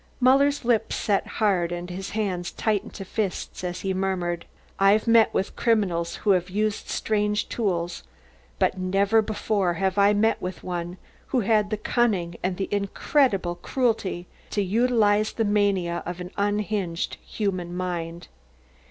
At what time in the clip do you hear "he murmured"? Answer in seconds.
3.81-4.45